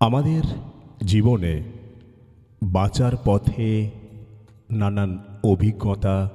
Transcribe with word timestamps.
আমাদের 0.00 0.42
জীবনে 1.04 1.62
বাঁচার 2.62 3.12
পথে 3.24 3.90
নানান 4.70 5.18
অভিজ্ঞতা 5.44 6.30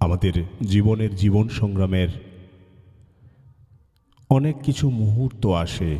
আমাদের 0.00 0.44
জীবনের 0.62 1.16
জীবন 1.16 1.48
সংগ্রামের 1.48 2.08
অনেক 4.30 4.56
কিছু 4.62 4.90
মুহূর্ত 4.90 5.46
আসে। 5.46 5.98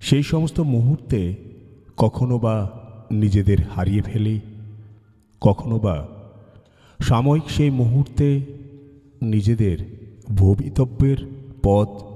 সেই 0.00 0.22
সমস্ত 0.22 0.60
মুহূর্তে 0.60 1.34
কখনো 1.96 2.38
বা 2.38 2.70
নিজেদের 3.10 3.68
হারিয়ে 3.68 4.02
ফেলি, 4.02 4.40
কখনো 5.40 5.78
বা 5.78 6.08
সাময়িক 7.02 7.50
সেই 7.50 7.70
মুহূর্তে 7.70 8.46
নিজেদের 9.22 10.08
ভবিতব্যের 10.34 11.16
পথ 11.62 12.07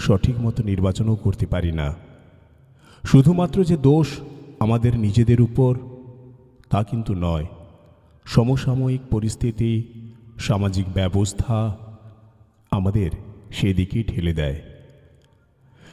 সঠিক 0.00 0.38
মতো 0.38 0.62
নির্বাচনও 0.62 1.16
করতে 1.16 1.46
পারি 1.46 1.72
না। 1.72 1.94
শুধুমাত্র 3.04 3.64
যে 3.64 3.76
দোষ 3.76 4.08
আমাদের 4.60 4.98
নিজেদের 4.98 5.40
উপর, 5.40 5.78
তা 6.70 6.82
কিন্তু 6.82 7.14
নয়। 7.14 7.46
সমসাময়িক 8.24 9.00
পরিস্থিতি, 9.10 9.82
সামাজিক 10.38 10.86
ব্যবস্থা 10.94 11.76
আমাদের 12.70 13.10
সেদিকেই 13.50 14.02
ঠেলে 14.02 14.32
দেয়। 14.32 14.60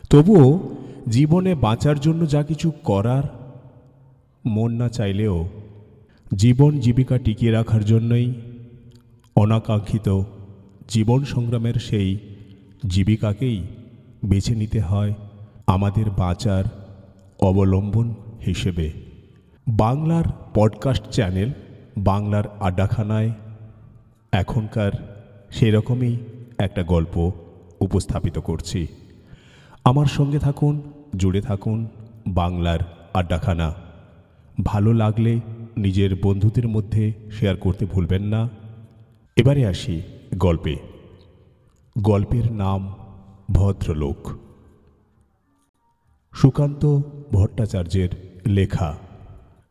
তবুও 0.09 0.75
জীবনে 1.07 1.55
বাঁচার 1.55 1.99
জন্য 1.99 2.29
যা 2.29 2.43
কিছু 2.43 2.71
করার, 2.83 3.23
মন 4.45 4.71
না 4.71 4.89
চাইলেও 4.89 5.49
জীবন 6.33 6.79
জীবিকা 6.79 7.17
টিকিয়ে 7.17 7.51
রাখার 7.51 7.85
জন্যই 7.85 8.33
অনাকাঙ্ক্ষিত 9.35 10.21
জীবন 10.89 11.25
সংগ্রামের 11.25 11.73
সেই 11.73 12.17
জীবিকাকেই 12.87 13.67
বেছে 14.25 14.55
নিতে 14.55 14.79
হয় 14.79 15.13
আমাদের 15.67 16.11
বাঁচার 16.11 16.63
অবলম্বন 17.41 18.15
হিসেবে। 18.45 18.91
বাংলার 19.67 20.23
পডকাস্ট 20.53 21.09
চ্যানেল 21.09 21.51
বাংলার 21.97 22.43
আড্ডাখানায় 22.59 23.31
এখনকার 24.31 24.91
সেরকমই 25.49 26.17
একটা 26.57 26.83
গল্প 26.83 27.31
উপস্থাপিত 27.79 28.39
করছি। 28.39 28.87
আমার 29.83 30.05
সঙ্গে 30.05 30.39
থাকুন, 30.39 30.81
জুড়ে 31.15 31.41
থাকুন 31.41 31.87
বাংলার 32.27 32.79
আড্ডাখানা। 33.13 33.73
ভালো 34.63 34.93
লাগলে 34.93 35.39
নিজের 35.77 36.15
বন্ধুদের 36.23 36.67
মধ্যে 36.67 37.13
শেয়ার 37.31 37.57
করতে 37.57 37.85
ভুলবেন 37.85 38.23
না। 38.23 38.49
এবারে 39.35 39.65
আসি 39.65 40.01
গল্পে। 40.35 40.77
গল্পের 42.01 42.51
নাম 42.51 42.95
ভদ্রলোক। 43.49 44.21
সুকান্ত 46.33 46.83
ভট্টাচার্যের 47.31 48.11
লেখা, 48.47 48.89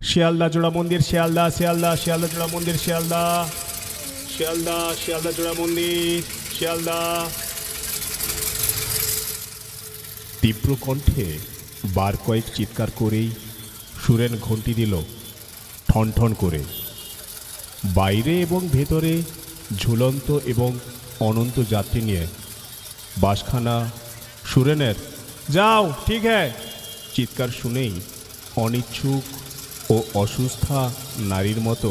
শিয়ালদা 0.03 0.49
জোড়া 0.49 0.71
মন্দির, 0.71 1.01
শিয়ালদা 1.01 1.45
শিয়ালদা 1.51 1.91
শিয়ালদা 1.97 2.29
জোড়া 2.33 2.49
মন্দির, 2.53 2.77
শিয়ালদা 2.85 3.23
শিয়ালদা 4.35 4.77
শিয়ালদা 5.03 5.33
জোড়া 5.33 5.55
মন্দির, 5.59 6.23
শিয়ালদা। 6.57 6.99
তীব্র 10.41 10.69
কণ্ঠে 10.81 11.27
বার 11.95 12.15
কয়েক 12.27 12.45
চিৎকার 12.55 12.91
করেই 12.97 13.29
সুরেন 14.03 14.33
ঘন্টি 14.43 14.73
দিল, 14.75 14.95
ঠন 15.89 16.07
ঠন 16.17 16.31
করে। 16.35 16.63
বাইরে 17.95 18.35
এবং 18.41 18.61
ভেতরে 18.73 19.13
ঝুলন্ত 19.79 20.29
এবং 20.47 20.71
অনন্ত 21.21 21.57
যাত্রী 21.71 22.01
নিয়ে 22.01 22.27
বাসখানা, 23.23 23.77
সুরেনের। 24.51 24.97
যাও, 25.57 25.85
ঠিক 26.07 26.23
হ্যাঁ 26.29 26.49
চিৎকার 27.15 27.51
শুনেই 27.61 27.93
অনিচ্ছুক 28.65 29.25
ও 29.95 29.97
অসুস্থা 30.23 30.81
নারীর 31.31 31.61
মতো 31.69 31.91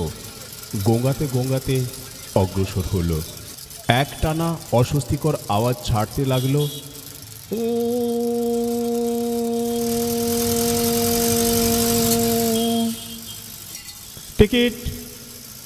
গোঙ্গাতে 0.87 1.25
গোঙ্গাতে 1.35 1.77
অগ্রসর 2.41 2.85
হলো। 2.93 3.17
এক 4.01 4.09
টানা 4.21 4.49
অস্বস্তিকর 4.79 5.35
আওয়াজ 5.55 5.75
ছাড়তে 5.87 6.21
লাগল, 6.31 6.55
টিকিট, 14.37 14.75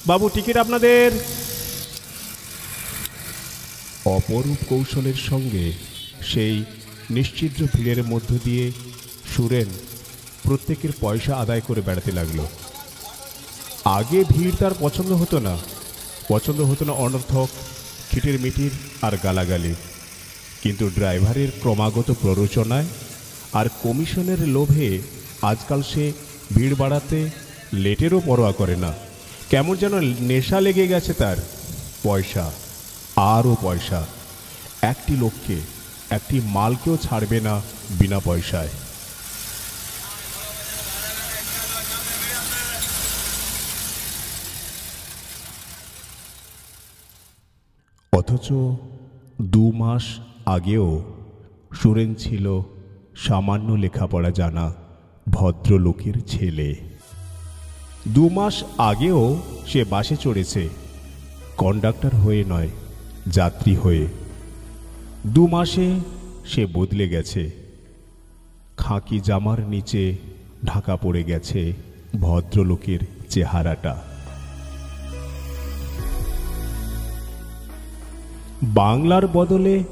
বাবু, 0.06 0.26
টিকিট 0.34 0.56
আপনাদের? 0.64 1.08
অপরূপ 4.04 4.56
কৌশলের 4.68 5.14
সঙ্গে 5.14 5.72
সেই 6.22 6.64
নিশ্চিদ্র 7.10 7.66
ভিড়ের 7.76 8.04
মধ্য 8.04 8.38
দিয়ে 8.44 8.72
সুরেন 9.36 9.66
প্রত্যেকের 10.42 10.90
পয়সা 11.00 11.36
আদায় 11.36 11.60
করে 11.60 11.80
বেড়াতে 11.80 12.12
লাগল। 12.12 12.40
আগে 13.84 14.24
ভিড় 14.24 14.56
তার 14.58 14.70
পছন্দ 14.80 15.12
হতো 15.12 15.38
না। 15.38 15.58
পছন্দ 16.28 16.60
হতো 16.60 16.84
না 16.84 16.92
অনর্থক, 16.92 17.48
খিটির 18.10 18.40
মিটির 18.40 18.70
আর 19.02 19.12
গালাগালি। 19.22 19.74
কিন্তু 20.62 20.88
ড্রাইভারের 20.88 21.48
ক্রমাগত 21.60 22.10
প্ররোচনায় 22.10 22.86
আর 23.52 23.66
কমিশনের 23.82 24.48
লোভে 24.48 24.98
আজকাল 25.42 25.82
সে 25.82 26.12
ভিড় 26.56 26.74
বাড়াতে 26.74 27.30
লেটেরও 27.72 28.20
পরোয়া 28.20 28.52
করে 28.52 28.76
না। 28.76 28.94
কেমন 29.50 29.76
যেন 29.76 30.00
নেশা 30.20 30.60
লেগে 30.60 30.86
গেছে 30.86 31.12
তার 31.12 31.36
পয়সা। 32.02 32.52
আরও 33.20 33.56
পয়সা। 33.62 34.00
একটি 34.82 35.14
লোককে, 35.16 35.56
একটি 36.10 36.36
মালকেও 36.54 36.96
ছাড়বে 36.96 37.38
না 37.40 37.54
বিনা 37.98 38.18
পয়সায়। 38.24 38.72
অথচ 48.12 48.48
দু 49.54 49.64
মাস 49.72 50.04
আগেও 50.46 50.88
সুরেন 51.78 52.10
ছিল 52.14 52.46
সামান্য 53.16 53.68
লেখাপড়া 53.72 54.30
জানা 54.30 54.66
ভদ্রলোকের 55.26 56.16
ছেলে। 56.26 56.70
দু 58.08 58.24
মাস 58.28 58.54
আগেও 58.90 59.20
সে 59.66 59.80
বাসে 59.84 60.16
চড়েছে, 60.16 60.62
কন্ডাক্টর 61.56 62.12
হয়ে 62.14 62.44
নয় 62.44 62.70
যাত্রী 63.26 63.76
হয়ে। 63.76 64.06
দু 65.26 65.46
মাসে 65.46 66.00
সে 66.46 66.66
বদলে 66.66 67.08
গেছে। 67.08 67.50
খাঁকি 68.76 69.20
জামার 69.20 69.68
নিচে 69.68 70.16
ঢাকা 70.64 70.96
পড়ে 70.96 71.24
গেছে 71.24 71.72
ভদ্রলোকের 72.20 72.98
চেহারাটা। 73.28 74.02
বাংলার 78.62 79.28
বদলে 79.28 79.84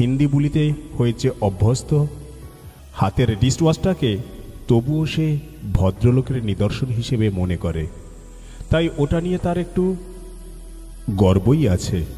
হিন্দি 0.00 0.26
বলিতে 0.26 0.72
হয়েছে 0.98 1.30
অভ্যস্ত। 1.40 2.04
হাতের 2.92 3.38
ডিস্টওয়াশটাকে 3.38 4.18
তবুও 4.68 5.06
সে 5.06 5.38
ভদ্রলোকের 5.72 6.44
নিদর্শন 6.44 6.86
হিসেবে 6.86 7.30
মনে 7.30 7.56
করে। 7.56 7.86
তাই 8.70 8.88
ওটা 8.98 9.20
নিয়ে 9.20 9.38
তার 9.38 9.58
একটু 9.58 9.96
গর্বই 11.10 11.68
আছে। 11.68 12.17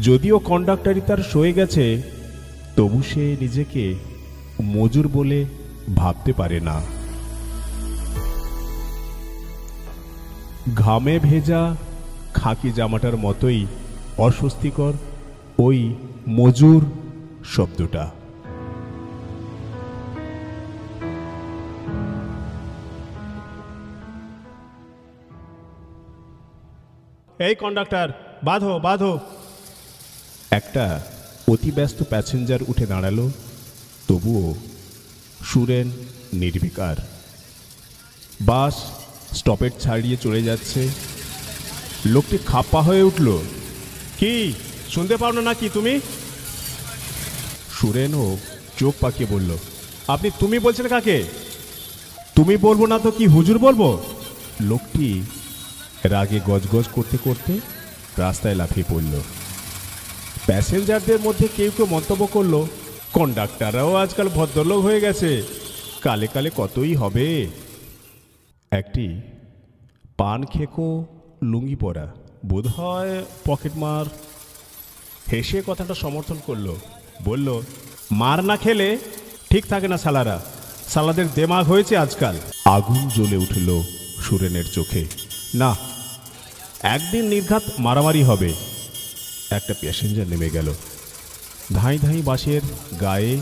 যদিও 0.00 0.38
কন্ডাক্টারি 0.38 1.00
তার 1.06 1.18
সয়ে 1.18 1.52
গেছে, 1.52 2.02
তবু 2.76 3.02
সে 3.02 3.36
নিজেকে 3.40 3.94
মজুর 4.62 5.08
বলে 5.08 5.44
ভাবতে 5.96 6.32
পারে 6.32 6.60
না। 6.60 6.82
ঘামে 10.74 11.18
ভেজা 11.18 11.76
খাকি 12.34 12.72
জামাটার 12.72 13.16
মতোই 13.16 13.66
অস্বস্তিকর 14.18 14.92
ওই 15.58 15.94
মজুর 16.28 16.86
শব্দটা। 17.44 18.10
এই 27.38 27.54
কন্ডাক্টর 27.54 28.08
বাঁধো 28.44 28.78
বাঁধো। 28.78 29.18
একটা 30.58 30.84
অতি 31.52 31.70
ব্যস্ত 31.76 31.98
প্যাসেঞ্জার 32.10 32.62
উঠে 32.70 32.86
দাঁড়াল, 32.92 33.18
তবুও 34.08 34.46
সুরেন 35.48 35.88
নির্বিকার। 36.40 36.96
বাস 38.40 38.74
স্টপেজ 39.38 39.72
ছাড়িয়ে 39.84 40.16
চলে 40.24 40.40
যাচ্ছে। 40.48 40.80
লোকটি 42.14 42.36
খাপ্পা 42.50 42.80
হয়ে 42.88 43.06
উঠল, 43.10 43.28
কি, 44.20 44.32
শুনতে 44.94 45.14
পাও 45.20 45.32
না 45.36 45.42
নাকি 45.48 45.66
তুমি? 45.76 45.94
সুরেনও 47.76 48.24
চোখ 48.80 48.94
পাকিয়ে 49.00 49.32
বলল, 49.34 49.50
আপনি 50.14 50.28
তুমি 50.40 50.56
বলছেন 50.58 50.86
কাকে? 50.94 51.18
তুমি 52.36 52.54
বলব 52.66 52.80
না 52.92 52.96
তো 53.04 53.10
কি 53.18 53.24
হুজুর 53.34 53.58
বলব? 53.66 53.82
লোকটি 54.70 55.08
রাগে 56.12 56.38
গজগজ 56.48 56.86
করতে 56.96 57.16
করতে 57.24 57.52
রাস্তায় 58.24 58.58
লাফিয়ে 58.60 58.90
পড়ল। 58.90 59.14
প্যাসেঞ্জারদের 60.46 61.20
মধ্যে 61.20 61.48
কেউ 61.56 61.70
কেউ 61.76 61.86
মন্তব্য 61.86 62.26
করল, 62.26 62.66
কন্ডাক্টাররাও 63.12 63.94
আজকাল 63.94 64.28
ভদ্রলোক 64.28 64.84
হয়ে 64.84 65.00
গেছে। 65.00 65.42
কালে 66.02 66.26
কালে 66.26 66.50
কতই 66.56 66.94
হবে? 66.94 67.46
একটি 68.72 69.20
পান 70.16 70.44
খেকো 70.44 71.06
লুঙ্গি 71.42 71.76
পরা 71.76 72.12
বোধ 72.46 72.66
হয় 72.66 73.24
পকেটমার 73.44 74.06
হেসে 75.32 75.62
কথাটা 75.66 75.94
সমর্থন 75.94 76.36
করল। 76.46 76.74
বলল, 77.24 77.60
মার 78.12 78.44
না 78.44 78.56
খেলে 78.56 78.98
ঠিক 79.50 79.66
থাকে 79.66 79.88
না 79.88 79.98
সালারা। 79.98 80.44
সালাদের 80.88 81.26
দেমাগ 81.34 81.66
হয়েছে 81.66 81.96
আজকাল। 81.96 82.36
আগুন 82.64 83.08
জ্বলে 83.08 83.36
উঠল 83.36 83.82
সুরেনের 84.22 84.64
চোখে। 84.72 85.04
না 85.54 85.76
একদিন 86.82 87.24
নির্ঘাত 87.24 87.62
মারামারি 87.78 88.22
হবে। 88.22 88.73
একটা 89.56 89.74
প্যাসেঞ্জার 89.80 90.26
নেমে 90.26 90.50
গেল। 90.50 90.72
ধাই 91.72 91.98
ধাই 91.98 92.22
বাসের 92.22 92.60
গায়ে 93.00 93.40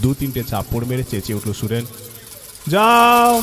দু 0.00 0.14
তিনটে 0.14 0.44
চাপড় 0.44 0.84
মেরে 0.86 1.04
চেঁচে 1.04 1.34
উঠল 1.34 1.52
সুরেন, 1.52 1.84
যাও! 2.68 3.42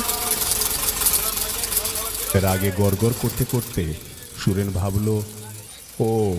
রাগে 2.34 2.70
গড়গড় 2.76 3.12
করতে 3.22 3.44
করতে 3.50 3.94
সুরেন 4.38 4.70
ভাবল, 4.70 5.20
ও, 6.00 6.36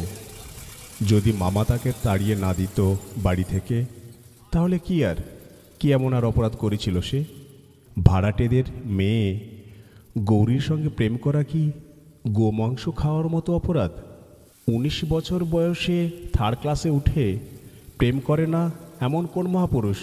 যদি 1.07 1.31
মামা 1.31 1.63
তাকে 1.63 1.91
তাড়িয়ে 2.03 2.35
না 2.35 2.53
দিত 2.53 2.95
বাড়ি 3.17 3.43
থেকে, 3.43 3.85
তাহলে 4.51 4.79
কি 4.79 5.05
আর? 5.05 5.15
কি 5.79 5.91
এমন 5.91 6.13
আর 6.13 6.25
অপরাধ 6.25 6.55
করেছিল 6.55 7.01
সে? 7.01 7.23
ভাড়াটেদের 8.03 8.63
মেয়ে, 8.85 9.39
গৌরীর 10.17 10.61
সঙ্গে 10.61 10.89
প্রেম 10.89 11.17
করা 11.17 11.43
কি 11.43 11.71
গোমাংস 12.27 12.89
খাওয়ার 12.95 13.27
মতো 13.27 13.55
অপরাধ? 13.55 13.91
উনিশ 14.67 15.05
বছর 15.09 15.43
বয়সে 15.43 16.09
থার্ড 16.33 16.57
ক্লাসে 16.59 16.89
উঠে 16.89 17.39
প্রেম 17.97 18.19
করে 18.19 18.47
না 18.47 18.71
এমন 18.99 19.25
কোন 19.25 19.47
মহাপুরুষ? 19.47 19.97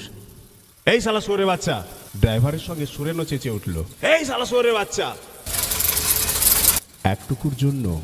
এই 0.87 1.00
সালা 1.00 1.20
সোরে 1.20 1.44
বাচ্চা। 1.44 1.85
ড্রাইভারের 2.20 2.59
সঙ্গে 2.59 2.87
সুরেনও 2.87 3.25
চেঁচে 3.25 3.50
উঠল। 3.50 3.85
এই 4.03 4.25
সালা 4.25 4.44
সোরে 4.44 4.73
বাচ্চা। 4.73 5.14
একটুকুর 7.05 7.55
জন্য 7.55 8.00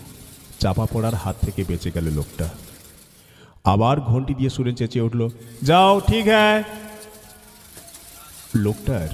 চাপা 0.61 0.87
পড়ার 0.93 1.15
হাত 1.15 1.37
থেকে 1.41 1.65
বেঁচে 1.65 1.91
গেল 1.91 2.07
লোকটা। 2.09 2.49
আবার 3.65 4.01
ঘন্টি 4.01 4.35
দিয়ে 4.35 4.51
সুরেন 4.51 4.75
চেঁচে 4.75 5.01
উঠল 5.01 5.29
যাও 5.63 6.01
ঠিক 6.01 6.25
হ্যাঁ 6.25 6.63
লোকটার 8.55 9.09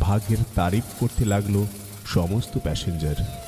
ভাগ্যের 0.00 0.38
তারিফ 0.54 0.84
করতে 1.00 1.24
লাগল 1.24 1.64
সমস্ত 2.06 2.58
প্যাসেঞ্জার। 2.58 3.45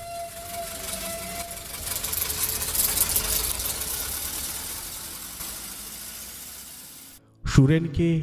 সুরেনকে 7.59 8.23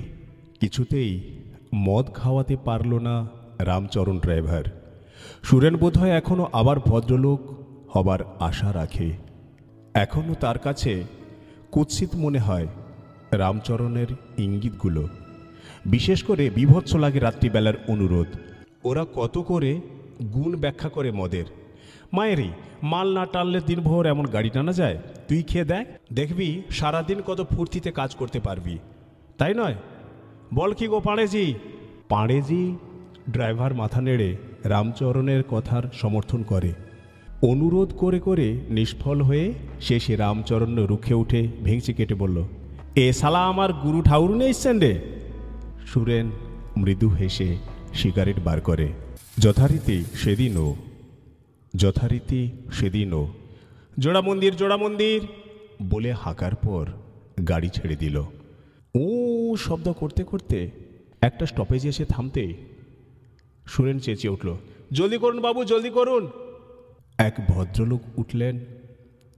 কিছুতেই 0.59 1.21
মদ 1.75 2.05
খাওয়াতে 2.13 2.57
পারল 2.65 2.99
না 2.99 3.27
রামচরণ 3.59 4.19
ড্রাইভার। 4.19 4.63
সুরেন 5.43 5.75
বোধহয় 5.75 6.09
এখনও 6.09 6.49
আবার 6.53 6.79
ভদ্রলোক 6.79 7.39
হবার 7.89 8.19
আশা 8.39 8.73
রাখে। 8.73 9.11
এখনও 9.93 10.33
তার 10.33 10.59
কাছে 10.59 11.03
কুৎসিত 11.71 12.09
মনে 12.15 12.39
হয় 12.39 12.67
রামচরণের 13.31 14.07
ইঙ্গিতগুলো। 14.37 15.07
বিশেষ 15.85 16.23
করে 16.23 16.49
বিভৎস 16.49 16.95
লাগে 16.95 17.19
রাত্রিবেলার 17.19 17.73
অনুরোধ। 17.87 18.27
ওরা 18.83 19.05
কত 19.15 19.37
করে 19.37 19.81
গুণ 20.33 20.55
ব্যাখ্যা 20.55 20.89
করে 20.89 21.11
মদের। 21.11 21.45
মায়েরই 22.13 22.49
মাল 22.83 23.13
না 23.13 23.25
টানলে 23.25 23.61
দিনভর 23.65 24.05
এমন 24.05 24.25
গাড়ি 24.25 24.49
টানা 24.49 24.73
যায়? 24.73 24.97
তুই 25.27 25.43
খেয়ে 25.43 25.65
দেখ, 25.65 25.87
দেখবি 26.13 26.61
সারাদিন 26.69 27.21
কত 27.21 27.47
ফুর্তিতে 27.49 27.91
কাজ 27.91 28.15
করতে 28.15 28.39
পারবি। 28.39 28.77
তাই 29.37 29.53
নয়। 29.53 29.75
বল 30.53 30.71
কি 30.73 30.85
গো 30.87 30.99
পাঁড়েজি? 30.99 31.45
পাঁড়েজি 32.09 32.63
ড্রাইভার 33.29 33.71
মাথা 33.73 34.01
নেড়ে 34.01 34.29
রামচরণের 34.63 35.41
কথার 35.49 35.83
সমর্থন 35.93 36.41
করে। 36.43 36.71
অনুরোধ 37.41 37.89
করে 37.97 38.19
করে 38.19 38.47
নিষ্ফল 38.69 39.19
হয়ে 39.21 39.45
শেষে 39.81 40.13
রামচরণ 40.15 40.77
রুখে 40.91 41.13
উঠে 41.13 41.41
ভেঙচি 41.63 41.93
কেটে 41.93 42.15
বলল, 42.15 42.37
এ 42.95 43.07
সালা 43.13 43.41
আমার 43.45 43.73
গুরু 43.73 43.99
ঠাউর 44.01 44.31
নেই 44.35 44.53
রে 44.65 44.93
সুরেন 45.87 46.27
মৃদু 46.77 47.09
হেসে 47.09 47.49
সিগারেট 47.93 48.39
বার 48.39 48.59
করে। 48.61 48.87
যথারীতি 49.37 49.97
সেদিনও 50.13 50.67
যথারীতি 51.73 52.41
সেদিনও। 52.71 53.23
জোড়া 53.99 54.21
মন্দির 54.21 54.53
জোড়া 54.55 54.77
মন্দির 54.77 55.19
বলে 55.83 56.11
হাঁকার 56.11 56.55
পর 56.55 56.85
গাড়ি 57.47 57.69
ছেড়ে 57.69 57.95
দিল। 57.95 58.17
ও 58.95 59.55
শব্দ 59.57 59.91
করতে 59.91 60.23
করতে 60.23 60.71
একটা 61.21 61.45
স্টপেজে 61.45 61.89
এসে 61.89 62.05
থামতে 62.05 62.53
সুরেন 63.67 63.99
চেঁচিয়ে 63.99 64.33
উঠল, 64.33 64.57
জলদি 64.91 65.17
করুন 65.17 65.41
বাবু, 65.41 65.63
জলদি 65.63 65.89
করুন। 65.89 66.27
এক 67.17 67.35
ভদ্রলোক 67.47 68.19
উঠলেন, 68.19 68.65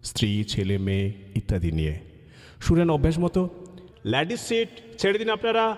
স্ত্রী, 0.04 0.44
ছেলে, 0.44 0.78
মেয়ে 0.78 1.14
ইত্যাদি 1.36 1.72
নিয়ে। 1.72 2.00
সুরেন 2.62 2.90
অভ্যাস 2.90 3.20
মতো, 3.20 3.50
ল্যাডিস 4.06 4.40
সিট, 4.40 4.70
ছেড়ে 4.98 5.20
দিন 5.20 5.30
আপনারা। 5.30 5.78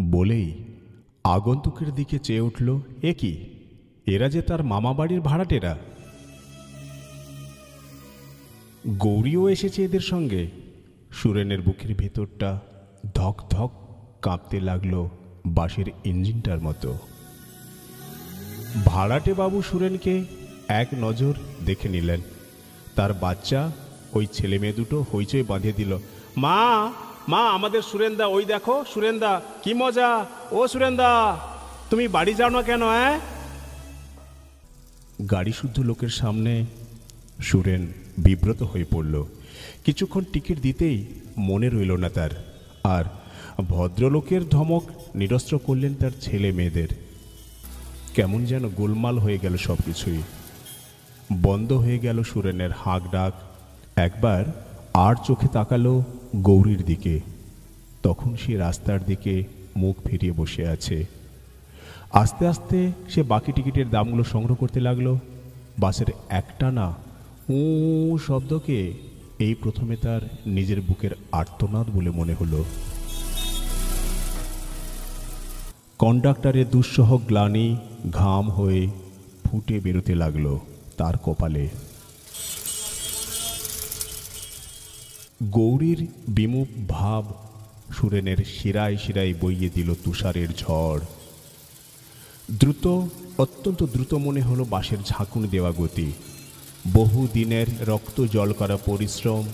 বলেই 0.00 0.54
আগন্তুকের 1.24 1.90
দিকে 1.94 2.18
চেয়ে 2.18 2.40
উঠল, 2.40 2.80
এ 3.02 3.14
কি? 3.14 3.46
এরা 4.06 4.28
যে 4.28 4.42
তার 4.42 4.64
মামা 4.64 4.92
বাড়ির 4.92 5.20
ভাড়াটেরা? 5.20 5.78
গৌরীও 8.86 9.48
এসেছে 9.48 9.84
এদের 9.84 10.00
সঙ্গে। 10.00 10.63
সুরেনের 11.16 11.60
বুকের 11.66 11.92
ভেতরটা 12.00 12.50
ধক 13.18 13.36
ধক 13.52 13.70
কাঁপতে 14.24 14.58
লাগল 14.68 14.94
বাসের 15.56 15.88
ইঞ্জিনটার 16.10 16.60
মতো। 16.66 16.90
ভাড়াটে 18.88 19.32
বাবু 19.40 19.58
সুরেনকে 19.68 20.14
এক 20.80 20.88
নজর 21.04 21.34
দেখে 21.68 21.88
নিলেন। 21.94 22.20
তার 22.96 23.12
বাচ্চা 23.24 23.60
ওই 24.16 24.24
ছেলে 24.36 24.56
মেয়ে 24.62 24.78
দুটো 24.80 24.96
হইচই 25.10 25.44
বাঁধিয়ে 25.50 25.78
দিল, 25.80 25.92
মা 26.44 26.58
মা, 27.32 27.42
আমাদের 27.56 27.82
সুরেন্দা, 27.90 28.24
ওই 28.36 28.44
দেখো 28.52 28.74
সুরেন্দা, 28.92 29.32
কি 29.62 29.72
মজা। 29.82 30.10
ও 30.56 30.60
সুরেন্দা, 30.72 31.10
তুমি 31.90 32.04
বাড়ি 32.16 32.32
যাও 32.38 32.50
না 32.56 32.62
কেন 32.68 32.82
হ্যাঁ 32.96 33.14
গাড়ি 35.32 35.52
শুদ্ধ 35.60 35.76
লোকের 35.88 36.12
সামনে 36.20 36.52
সুরেন 37.48 37.82
বিব্রত 38.24 38.60
হয়ে 38.70 38.86
পড়ল। 38.94 39.14
কিছুক্ষণ 39.84 40.24
টিকিট 40.32 40.60
দিতেই 40.60 41.06
মনে 41.38 41.68
রইল 41.68 41.92
না 41.92 42.08
তার। 42.08 42.30
আর 42.84 43.04
ভদ্রলোকের 43.68 44.48
ধমক 44.48 44.82
নিরস্ত্র 45.14 45.58
করলেন 45.58 45.94
তার 45.94 46.10
ছেলে 46.20 46.52
মেয়েদের। 46.52 46.88
কেমন 48.14 48.44
যেন 48.44 48.68
গোলমাল 48.68 49.18
হয়ে 49.18 49.38
গেল 49.42 49.56
সব 49.56 49.76
কিছুই 49.86 50.22
বন্ধ 51.42 51.72
হয়ে 51.72 51.98
গেল 51.98 52.22
সুরেনের 52.22 52.70
হাঁক 52.70 53.02
ডাক। 53.12 53.32
একবার 53.96 54.44
আর 54.94 55.14
চোখে 55.26 55.48
তাকালো 55.48 56.04
গৌরীর 56.36 56.84
দিকে। 56.84 57.20
তখন 58.02 58.36
সে 58.36 58.56
রাস্তার 58.56 59.04
দিকে 59.04 59.44
মুখ 59.76 59.96
ফিরিয়ে 60.04 60.32
বসে 60.32 60.68
আছে। 60.68 61.06
আস্তে 62.12 62.46
আস্তে 62.46 62.92
সে 63.08 63.22
বাকি 63.22 63.52
টিকিটের 63.52 63.90
দামগুলো 63.90 64.24
সংগ্রহ 64.24 64.54
করতে 64.54 64.80
লাগল। 64.80 65.16
বাসের 65.78 66.06
একটা 66.28 66.70
না 66.70 66.94
ও 67.50 68.18
শব্দকে 68.26 68.94
এই 69.46 69.54
প্রথমে 69.62 69.94
তার 69.96 70.22
নিজের 70.46 70.80
বুকের 70.80 71.12
আর্তনাদ 71.32 71.86
বলে 71.96 72.10
মনে 72.10 72.34
হলো। 72.40 72.60
কন্ডাক্টরের 75.98 76.66
দুঃসহ 76.70 77.08
গ্লানি 77.28 77.68
ঘাম 78.12 78.44
হয়ে 78.50 78.82
ফুটে 79.44 79.76
বেরোতে 79.80 80.14
লাগল 80.14 80.46
তার 80.98 81.14
কপালে। 81.24 81.64
গৌরীর 85.56 86.00
বিমুখ 86.28 86.68
ভাব 86.88 87.24
সুরেনের 87.94 88.40
শিরায় 88.54 88.96
শিরায় 88.96 89.34
বইয়ে 89.40 89.68
দিল 89.74 89.88
তুষারের 90.04 90.50
ঝড়। 90.58 91.02
দ্রুত, 92.60 92.84
অত্যন্ত 93.38 93.80
দ্রুত 93.94 94.12
মনে 94.26 94.42
হলো 94.42 94.62
বাঁশের 94.64 95.00
ঝাঁকুন 95.06 95.42
দেওয়া 95.48 95.72
গতি। 95.78 96.08
বহু 96.92 97.28
দিনের 97.32 97.66
রক্ত 97.88 98.26
জল 98.32 98.52
করা 98.52 98.76
পরিশ্রম 98.76 99.44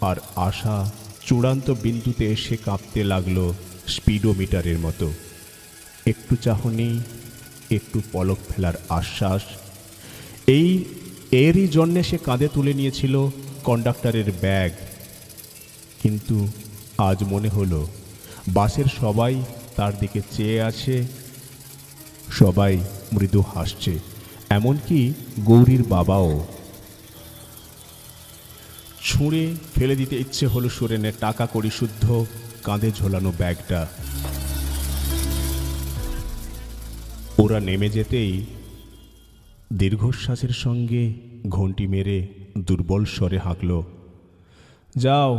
আর 0.00 0.16
আশা 0.36 0.92
চূড়ান্ত 1.26 1.70
বিন্দুতে 1.70 2.32
এসে 2.32 2.56
কাঁপতে 2.56 3.04
লাগল 3.04 3.52
স্পিডোমিটারের 3.88 4.78
মতো। 4.78 5.12
একটু 6.06 6.36
চাহনি, 6.36 7.00
একটু 7.70 8.02
পলক 8.12 8.38
ফেলার 8.48 8.72
আশ্বাস। 8.88 9.42
এই, 10.46 10.84
এরই 11.30 11.68
জন্যে 11.68 12.02
সে 12.02 12.18
কাঁধে 12.18 12.48
তুলে 12.48 12.74
নিয়েছিল 12.74 13.28
কন্ডাক্টরের 13.64 14.32
ব্যাগ। 14.40 14.72
কিন্তু 16.02 16.48
আজ 16.98 17.24
মনে 17.24 17.48
হলো, 17.48 17.88
বাসের 18.48 18.84
সবাই 19.00 19.42
তার 19.76 19.98
দিকে 19.98 20.20
চেয়ে 20.30 20.62
আছে। 20.62 21.04
সবাই 22.32 22.78
মৃদু 23.12 23.44
হাসছে, 23.54 23.98
এমনকি 24.50 25.14
গৌরীর 25.40 25.82
বাবাও। 25.82 26.46
ছুঁড়ে 29.14 29.54
ফেলে 29.74 29.96
দিতে 29.96 30.14
ইচ্ছে 30.16 30.46
হলো 30.46 30.68
সুরেনের 30.68 31.12
টাকা 31.20 31.46
করি 31.46 31.70
শুদ্ধ, 31.70 32.24
কাঁধে 32.64 32.90
ঝোলানো 32.92 33.32
ব্যাগটা। 33.38 33.80
ওরা 37.38 37.60
নেমে 37.60 37.88
যেতেই 37.88 38.44
দীর্ঘশ্বাসের 39.72 40.48
সঙ্গে 40.48 41.14
ঘন্টি 41.48 41.86
মেরে 41.86 42.28
দুর্বল 42.58 43.04
স্বরে 43.04 43.38
হাঁকল, 43.38 43.82
যাও। 44.96 45.32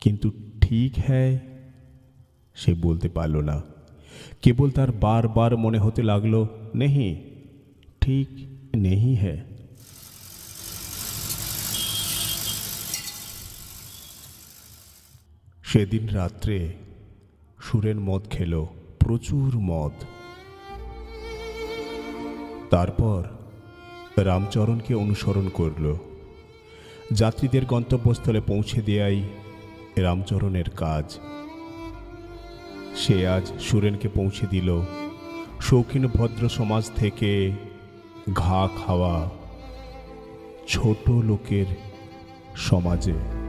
কিন্তু 0.00 0.30
ঠিক 0.60 0.92
হ্যায়, 1.06 1.38
সে 2.54 2.74
বলতে 2.74 3.08
পারল 3.08 3.36
না। 3.40 3.62
কেবল 4.42 4.70
তার 4.70 4.92
বারবার 4.92 5.56
মনে 5.56 5.78
হতে 5.78 6.02
লাগল, 6.02 6.34
নেহি, 6.74 7.10
ঠিক 8.00 8.28
নেহি 8.76 9.14
হ্যায়। 9.14 9.40
সেদিন 15.72 16.08
রাত্রে 16.08 16.72
সুরেন 17.62 18.00
মদ 18.00 18.28
খেল, 18.30 18.64
প্রচুর 18.98 19.54
মদ। 19.54 19.92
তারপর 22.70 23.24
রামচরণকে 24.16 24.94
অনুসরণ 24.94 25.48
করল। 25.48 25.94
যাত্রীদের 27.12 27.64
গন্তব্যস্থলে 27.64 28.40
পৌঁছে 28.40 28.82
দেয়াই 28.82 29.22
রামচরণের 29.96 30.70
কাজ। 30.70 31.18
সে 32.96 33.28
আজ 33.28 33.52
সুরেনকে 33.60 34.08
পৌঁছে 34.08 34.46
দিল। 34.46 34.80
শৌখিন 35.60 36.06
ভদ্র 36.06 36.48
সমাজ 36.48 36.90
থেকে 36.96 37.52
ঘা 38.34 38.68
খাওয়া 38.86 39.30
ছোট 40.68 41.10
লোকের 41.10 41.66
সমাজে। 42.56 43.41